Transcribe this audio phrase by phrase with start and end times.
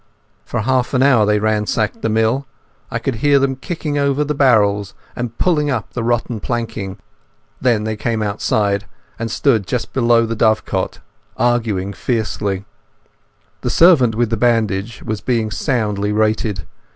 [0.45, 2.47] For half an hour they ransacked the mill.
[2.89, 6.97] I could hear them kicking over the barrels and pulling up the rotten planking.
[7.61, 8.85] Then they came outside,
[9.19, 11.01] and stood just below the dovecot
[11.37, 12.65] arguing fiercely.
[13.61, 16.65] The servant with the bandage was being soundly rated.